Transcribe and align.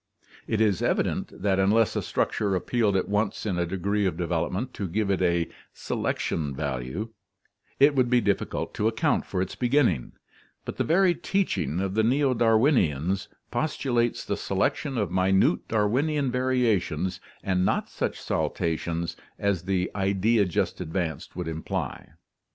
It 0.47 0.59
is 0.61 0.81
evident 0.81 1.43
that 1.43 1.59
unless 1.59 1.95
a 1.95 2.01
structure 2.01 2.55
ap 2.55 2.65
pealed 2.65 2.95
at 2.95 3.07
once 3.07 3.45
in 3.45 3.59
a 3.59 3.67
degree 3.67 4.07
of 4.07 4.17
development 4.17 4.73
to 4.73 4.87
give 4.87 5.11
it 5.11 5.21
a 5.21 5.47
"selection 5.75 6.55
value," 6.55 7.09
it 7.79 7.93
would 7.93 8.09
be 8.09 8.19
difficult 8.19 8.73
to 8.73 8.87
account 8.87 9.27
for 9.27 9.43
its 9.43 9.53
beginning, 9.53 10.13
but 10.65 10.77
the 10.77 10.83
very 10.83 11.13
teaching 11.13 11.79
of 11.79 11.93
the 11.93 12.01
Neo 12.01 12.33
Darwinians 12.33 13.27
postulates 13.51 14.25
the 14.25 14.37
selection 14.37 14.97
of 14.97 15.11
minute 15.11 15.67
Darwinian 15.67 16.31
variations 16.31 17.19
and 17.43 17.63
not 17.63 17.87
such 17.87 18.19
saltations 18.19 19.15
as 19.37 19.65
the 19.65 19.91
idea 19.93 20.45
just 20.45 20.81
advanced 20.81 21.35
would 21.35 21.47
imply. 21.47 22.09